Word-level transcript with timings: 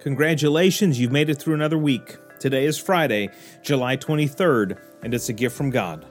Congratulations, 0.00 1.00
you've 1.00 1.10
made 1.10 1.28
it 1.28 1.36
through 1.36 1.54
another 1.54 1.76
week. 1.76 2.18
Today 2.38 2.66
is 2.66 2.78
Friday, 2.78 3.30
July 3.62 3.96
23rd, 3.96 4.78
and 5.02 5.12
it's 5.12 5.28
a 5.28 5.32
gift 5.32 5.56
from 5.56 5.70
God. 5.70 6.06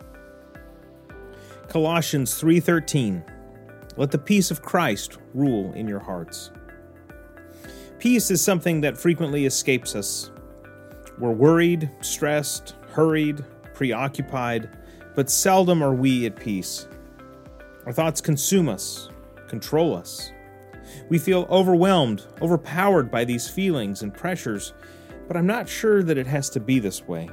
Colossians 1.70 2.34
3:13 2.34 3.24
Let 3.96 4.12
the 4.12 4.18
peace 4.18 4.52
of 4.52 4.62
Christ 4.62 5.18
rule 5.34 5.72
in 5.72 5.88
your 5.88 6.00
hearts. 6.00 6.52
Peace 7.98 8.30
is 8.30 8.42
something 8.42 8.82
that 8.82 8.98
frequently 8.98 9.46
escapes 9.46 9.96
us. 9.96 10.32
We're 11.18 11.32
worried, 11.32 11.90
stressed, 12.02 12.76
hurried, 12.92 13.44
preoccupied, 13.74 14.70
but 15.16 15.30
seldom 15.30 15.82
are 15.82 15.94
we 15.94 16.26
at 16.26 16.36
peace. 16.36 16.90
Our 17.86 17.94
thoughts 17.94 18.20
consume 18.20 18.68
us, 18.68 19.08
control 19.48 19.96
us. 19.96 20.34
We 21.10 21.20
feel 21.20 21.48
overwhelmed, 21.50 22.26
overpowered 22.42 23.12
by 23.12 23.26
these 23.26 23.50
feelings 23.50 24.02
and 24.02 24.14
pressures, 24.14 24.74
but 25.28 25.38
I'm 25.38 25.48
not 25.48 25.68
sure 25.68 26.04
that 26.04 26.18
it 26.18 26.28
has 26.28 26.50
to 26.52 26.60
be 26.60 26.80
this 26.80 27.08
way. 27.08 27.30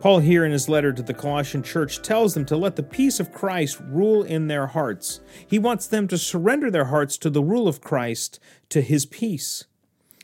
Paul, 0.00 0.18
here 0.18 0.44
in 0.44 0.52
his 0.52 0.68
letter 0.68 0.92
to 0.92 1.02
the 1.02 1.14
Colossian 1.14 1.62
church, 1.62 2.02
tells 2.02 2.34
them 2.34 2.44
to 2.46 2.56
let 2.58 2.76
the 2.76 2.82
peace 2.82 3.20
of 3.20 3.32
Christ 3.32 3.80
rule 3.80 4.22
in 4.22 4.48
their 4.48 4.66
hearts. 4.66 5.20
He 5.46 5.58
wants 5.58 5.86
them 5.86 6.08
to 6.08 6.18
surrender 6.18 6.70
their 6.70 6.84
hearts 6.86 7.16
to 7.18 7.30
the 7.30 7.42
rule 7.42 7.66
of 7.66 7.80
Christ, 7.80 8.38
to 8.68 8.82
his 8.82 9.06
peace. 9.06 9.64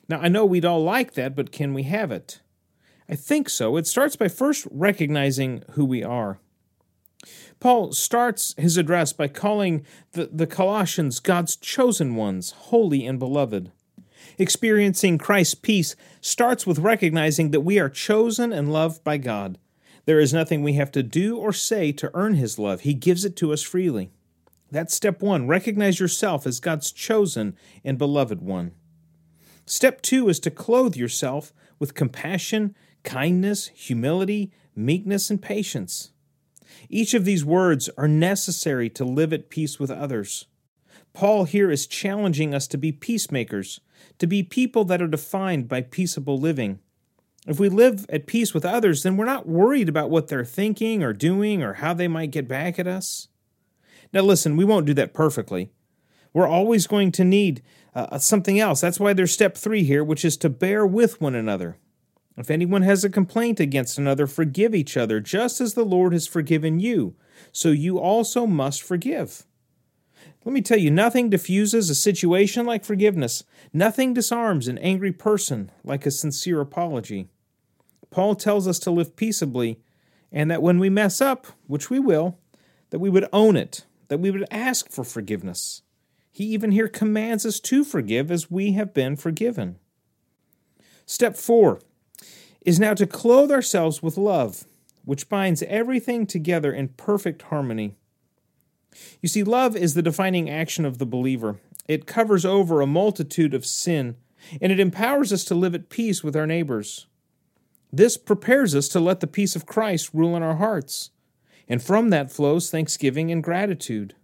Now, 0.07 0.21
I 0.21 0.29
know 0.29 0.45
we'd 0.45 0.67
all 0.67 0.83
like 0.85 1.15
that, 1.15 1.35
but 1.35 1.51
can 1.51 1.73
we 1.73 1.85
have 1.85 2.13
it? 2.13 2.43
I 3.09 3.15
think 3.15 3.49
so. 3.49 3.77
It 3.79 3.87
starts 3.87 4.17
by 4.17 4.29
first 4.29 4.69
recognizing 4.71 5.65
who 5.71 5.87
we 5.87 6.05
are. 6.05 6.41
Paul 7.59 7.93
starts 7.93 8.55
his 8.57 8.77
address 8.77 9.13
by 9.13 9.29
calling 9.29 9.85
the, 10.13 10.31
the 10.33 10.47
Colossians 10.47 11.21
God's 11.21 11.57
chosen 11.57 12.17
ones, 12.17 12.53
holy 12.53 13.07
and 13.07 13.19
beloved. 13.19 13.71
Experiencing 14.39 15.19
Christ's 15.19 15.55
peace 15.55 15.97
starts 16.21 16.67
with 16.67 16.79
recognizing 16.79 17.51
that 17.51 17.61
we 17.61 17.79
are 17.79 17.91
chosen 17.91 18.53
and 18.53 18.73
loved 18.73 19.05
by 19.05 19.19
God. 19.19 19.59
There 20.07 20.21
is 20.21 20.33
nothing 20.33 20.63
we 20.63 20.75
have 20.75 20.91
to 20.93 21.03
do 21.03 21.37
or 21.37 21.53
say 21.53 21.93
to 21.93 22.11
earn 22.15 22.35
His 22.35 22.59
love, 22.59 22.81
He 22.83 22.95
gives 22.95 23.25
it 23.25 23.37
to 23.37 23.53
us 23.53 23.63
freely. 23.63 24.11
That's 24.71 24.95
step 24.95 25.21
one. 25.21 25.47
Recognize 25.47 26.01
yourself 26.01 26.47
as 26.47 26.61
God's 26.61 26.93
chosen 26.93 27.57
and 27.85 27.99
beloved 27.99 28.41
one. 28.41 28.73
Step 29.67 30.01
two 30.01 30.29
is 30.29 30.41
to 30.41 30.51
clothe 30.51 30.97
yourself 30.97 31.53
with 31.79 31.95
compassion, 31.95 32.75
kindness, 33.03 33.69
humility, 33.69 34.53
meekness, 34.75 35.29
and 35.29 35.43
patience. 35.43 36.13
Each 36.89 37.15
of 37.15 37.25
these 37.25 37.45
words 37.45 37.89
are 37.97 38.09
necessary 38.09 38.89
to 38.91 39.05
live 39.05 39.33
at 39.33 39.51
peace 39.51 39.79
with 39.79 39.91
others. 39.91 40.47
Paul 41.13 41.45
here 41.45 41.71
is 41.71 41.87
challenging 41.87 42.55
us 42.55 42.67
to 42.69 42.79
be 42.79 42.93
peacemakers, 42.93 43.81
to 44.19 44.27
be 44.27 44.43
people 44.43 44.85
that 44.85 45.03
are 45.03 45.09
defined 45.09 45.69
by 45.69 45.83
peaceable 45.83 46.39
living. 46.39 46.79
If 47.47 47.59
we 47.59 47.69
live 47.69 48.07
at 48.11 48.27
peace 48.27 48.53
with 48.55 48.65
others, 48.65 49.03
then 49.03 49.17
we're 49.17 49.25
not 49.25 49.49
worried 49.49 49.89
about 49.89 50.11
what 50.11 50.29
they're 50.29 50.45
thinking 50.45 51.03
or 51.03 51.13
doing 51.13 51.63
or 51.63 51.75
how 51.75 51.95
they 51.95 52.09
might 52.09 52.31
get 52.31 52.47
back 52.47 52.79
at 52.79 52.87
us. 52.87 53.29
Now, 54.13 54.21
listen, 54.21 54.57
we 54.57 54.65
won't 54.65 54.87
do 54.87 54.95
that 54.95 55.15
perfectly. 55.15 55.71
We're 56.33 56.47
always 56.47 56.87
going 56.87 57.13
to 57.13 57.25
need 57.25 57.63
uh, 57.95 58.19
something 58.19 58.61
else. 58.61 58.81
That's 58.81 59.01
why 59.01 59.13
there's 59.13 59.33
step 59.33 59.57
three 59.57 59.83
here, 59.83 60.05
which 60.05 60.25
is 60.25 60.37
to 60.39 60.49
bear 60.49 60.87
with 60.87 61.21
one 61.21 61.35
another. 61.35 61.79
If 62.41 62.51
anyone 62.51 62.83
has 62.83 63.05
a 63.05 63.11
complaint 63.11 63.61
against 63.61 63.99
another, 63.99 64.27
forgive 64.27 64.75
each 64.75 64.97
other, 64.97 65.21
just 65.21 65.61
as 65.61 65.75
the 65.75 65.85
Lord 65.85 66.15
has 66.15 66.27
forgiven 66.27 66.81
you. 66.81 67.15
So 67.53 67.69
you 67.69 67.99
also 67.99 68.47
must 68.47 68.83
forgive. 68.83 69.45
Let 70.45 70.55
me 70.55 70.63
tell 70.63 70.79
you, 70.79 70.91
nothing 70.91 71.29
diffuses 71.29 71.91
a 71.91 71.95
situation 71.95 72.65
like 72.65 72.83
forgiveness. 72.83 73.45
Nothing 73.75 74.15
disarms 74.15 74.69
an 74.69 74.79
angry 74.79 75.13
person 75.13 75.71
like 75.85 76.07
a 76.07 76.11
sincere 76.11 76.63
apology. 76.63 77.29
Paul 78.09 78.35
tells 78.35 78.67
us 78.67 78.79
to 78.81 78.91
live 78.91 79.17
peaceably, 79.17 79.79
and 80.33 80.51
that 80.51 80.63
when 80.63 80.79
we 80.79 80.89
mess 80.89 81.21
up, 81.21 81.47
which 81.67 81.91
we 81.91 81.99
will, 81.99 82.39
that 82.89 83.01
we 83.01 83.11
would 83.11 83.29
own 83.35 83.55
it, 83.55 83.85
that 84.09 84.19
we 84.19 84.31
would 84.31 84.47
ask 84.51 84.91
for 84.91 85.05
forgiveness. 85.05 85.83
He 86.33 86.45
even 86.45 86.73
here 86.73 86.89
commands 86.89 87.45
us 87.45 87.61
to 87.61 87.85
forgive 87.85 88.31
as 88.31 88.51
we 88.51 88.73
have 88.73 88.95
been 88.95 89.17
forgiven. 89.17 89.77
Step 91.05 91.37
four 91.37 91.81
is 92.63 92.81
now 92.81 92.95
to 92.95 93.07
clothe 93.07 93.51
ourselves 93.51 94.03
with 94.03 94.17
love, 94.17 94.65
which 95.05 95.29
binds 95.29 95.63
everything 95.65 96.27
together 96.27 96.73
in 96.73 96.89
perfect 96.89 97.43
harmony. 97.43 97.95
You 99.21 99.29
see, 99.29 99.43
love 99.43 99.77
is 99.77 99.95
the 99.95 100.03
defining 100.03 100.51
action 100.51 100.85
of 100.85 100.99
the 100.99 101.07
believer. 101.07 101.59
It 101.89 102.07
covers 102.07 102.45
over 102.45 102.81
a 102.81 102.87
multitude 102.87 103.55
of 103.55 103.67
sin, 103.67 104.17
and 104.61 104.73
it 104.73 104.81
empowers 104.81 105.33
us 105.33 105.45
to 105.45 105.55
live 105.55 105.75
at 105.75 105.89
peace 105.89 106.23
with 106.23 106.37
our 106.37 106.47
neighbors. 106.47 107.07
This 107.93 108.17
prepares 108.17 108.75
us 108.75 108.89
to 108.89 109.01
let 109.01 109.21
the 109.21 109.27
peace 109.27 109.57
of 109.57 109.67
Christ 109.67 110.11
rule 110.13 110.37
in 110.37 110.43
our 110.43 110.57
hearts, 110.57 111.11
and 111.69 111.83
from 111.83 112.11
that 112.11 112.31
flows 112.31 112.71
thanksgiving 112.71 113.31
and 113.31 113.43
gratitude. 113.43 114.15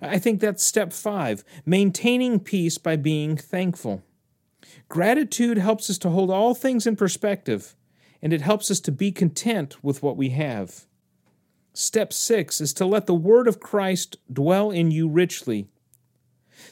I 0.00 0.18
think 0.18 0.40
that's 0.40 0.62
step 0.62 0.92
five 0.92 1.44
maintaining 1.66 2.40
peace 2.40 2.78
by 2.78 2.96
being 2.96 3.36
thankful. 3.36 4.02
Gratitude 4.88 5.58
helps 5.58 5.88
us 5.90 5.98
to 5.98 6.10
hold 6.10 6.30
all 6.30 6.54
things 6.54 6.86
in 6.86 6.96
perspective, 6.96 7.74
and 8.20 8.32
it 8.32 8.40
helps 8.40 8.70
us 8.70 8.80
to 8.80 8.92
be 8.92 9.10
content 9.10 9.82
with 9.82 10.02
what 10.02 10.16
we 10.16 10.30
have. 10.30 10.86
Step 11.74 12.12
six 12.12 12.60
is 12.60 12.74
to 12.74 12.84
let 12.84 13.06
the 13.06 13.14
Word 13.14 13.48
of 13.48 13.60
Christ 13.60 14.16
dwell 14.30 14.70
in 14.70 14.90
you 14.90 15.08
richly. 15.08 15.66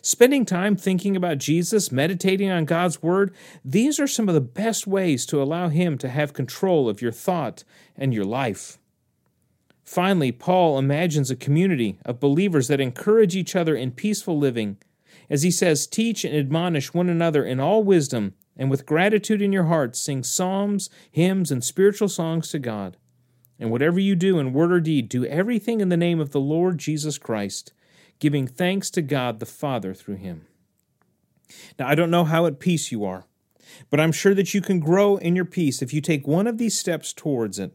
Spending 0.02 0.44
time 0.44 0.76
thinking 0.76 1.16
about 1.16 1.38
Jesus, 1.38 1.90
meditating 1.90 2.50
on 2.50 2.64
God's 2.64 3.02
Word, 3.02 3.34
these 3.64 3.98
are 3.98 4.06
some 4.06 4.28
of 4.28 4.34
the 4.34 4.40
best 4.40 4.86
ways 4.86 5.26
to 5.26 5.42
allow 5.42 5.68
Him 5.68 5.98
to 5.98 6.08
have 6.08 6.32
control 6.32 6.88
of 6.88 7.02
your 7.02 7.12
thought 7.12 7.64
and 7.96 8.14
your 8.14 8.24
life. 8.24 8.78
Finally, 9.82 10.30
Paul 10.32 10.78
imagines 10.78 11.30
a 11.30 11.36
community 11.36 11.98
of 12.04 12.20
believers 12.20 12.68
that 12.68 12.80
encourage 12.80 13.34
each 13.34 13.56
other 13.56 13.74
in 13.74 13.90
peaceful 13.90 14.38
living 14.38 14.76
as 15.30 15.44
he 15.44 15.50
says, 15.50 15.86
Teach 15.86 16.24
and 16.24 16.34
admonish 16.34 16.92
one 16.92 17.08
another 17.08 17.44
in 17.44 17.60
all 17.60 17.84
wisdom, 17.84 18.34
and 18.56 18.68
with 18.68 18.84
gratitude 18.84 19.40
in 19.40 19.52
your 19.52 19.64
hearts, 19.64 20.00
sing 20.00 20.24
psalms, 20.24 20.90
hymns, 21.10 21.52
and 21.52 21.64
spiritual 21.64 22.08
songs 22.08 22.50
to 22.50 22.58
God. 22.58 22.96
And 23.58 23.70
whatever 23.70 24.00
you 24.00 24.16
do 24.16 24.38
in 24.38 24.52
word 24.52 24.72
or 24.72 24.80
deed, 24.80 25.08
do 25.08 25.24
everything 25.24 25.80
in 25.80 25.88
the 25.88 25.96
name 25.96 26.18
of 26.18 26.32
the 26.32 26.40
Lord 26.40 26.78
Jesus 26.78 27.16
Christ, 27.16 27.72
giving 28.18 28.46
thanks 28.46 28.90
to 28.90 29.02
God 29.02 29.38
the 29.38 29.46
Father 29.46 29.94
through 29.94 30.16
him. 30.16 30.46
Now, 31.78 31.86
I 31.86 31.94
don't 31.94 32.10
know 32.10 32.24
how 32.24 32.46
at 32.46 32.58
peace 32.58 32.90
you 32.90 33.04
are, 33.04 33.24
but 33.88 34.00
I'm 34.00 34.12
sure 34.12 34.34
that 34.34 34.52
you 34.52 34.60
can 34.60 34.80
grow 34.80 35.16
in 35.16 35.36
your 35.36 35.44
peace 35.44 35.80
if 35.80 35.94
you 35.94 36.00
take 36.00 36.26
one 36.26 36.46
of 36.46 36.58
these 36.58 36.78
steps 36.78 37.12
towards 37.12 37.58
it. 37.58 37.72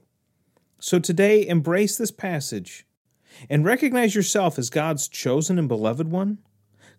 So 0.79 0.99
today, 0.99 1.47
embrace 1.47 1.97
this 1.97 2.11
passage 2.11 2.85
and 3.49 3.65
recognize 3.65 4.15
yourself 4.15 4.59
as 4.59 4.69
God's 4.69 5.07
chosen 5.07 5.57
and 5.57 5.67
beloved 5.67 6.11
one 6.11 6.39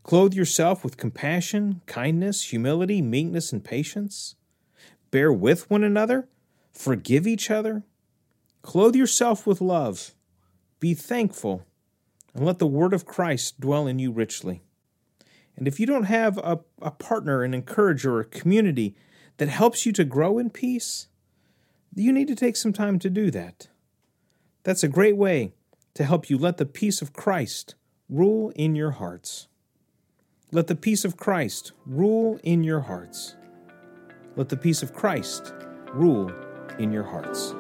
Clothe 0.07 0.35
yourself 0.35 0.85
with 0.85 0.97
compassion, 0.97 1.83
kindness, 1.87 2.51
humility, 2.51 3.03
meekness, 3.03 3.53
and 3.53 3.65
patience. 3.65 4.37
Bear 5.11 5.33
with 5.33 5.69
one 5.69 5.83
another. 5.83 6.29
Forgive 6.73 7.27
each 7.27 7.51
other. 7.51 7.83
Clothe 8.63 8.95
yourself 8.95 9.49
with 9.49 9.61
love. 9.61 10.15
Be 10.79 10.95
thankful. 10.95 11.67
And 12.33 12.47
let 12.47 12.61
the 12.61 12.69
word 12.69 12.95
of 12.95 13.05
Christ 13.05 13.59
dwell 13.59 13.89
in 13.89 13.99
you 13.99 14.13
richly. 14.13 14.63
And 15.57 15.67
if 15.67 15.81
you 15.81 15.87
don't 15.87 16.05
have 16.05 16.39
a, 16.39 16.61
a 16.81 16.93
partner, 16.93 17.43
an 17.43 17.53
encourager, 17.53 18.21
a 18.21 18.25
community 18.25 18.95
that 19.39 19.49
helps 19.49 19.87
you 19.87 19.93
to 19.95 20.05
grow 20.05 20.39
in 20.39 20.51
peace, 20.51 21.09
you 21.97 22.13
need 22.13 22.29
to 22.29 22.37
take 22.37 22.57
some 22.57 22.73
time 22.73 23.01
to 23.01 23.11
do 23.11 23.33
that. 23.33 23.67
That's 24.63 24.85
a 24.85 24.89
great 24.89 25.17
way 25.17 25.55
to 25.95 26.05
help 26.05 26.31
you 26.31 26.39
let 26.39 26.59
the 26.59 26.65
peace 26.65 27.03
of 27.03 27.13
Christ 27.13 27.75
rule 28.09 28.53
in 28.55 28.77
your 28.77 28.93
hearts. 28.93 29.49
Let 30.53 30.69
the 30.69 30.77
peace 30.77 31.05
of 31.05 31.17
Christ 31.17 31.73
rule 31.87 32.39
in 32.45 32.63
your 32.63 32.79
hearts. 32.79 33.35
Let 34.37 34.49
the 34.49 34.57
peace 34.57 34.81
of 34.81 34.93
Christ 34.93 35.53
rule 35.93 36.33
in 36.79 36.93
your 36.93 37.03
hearts. 37.03 37.53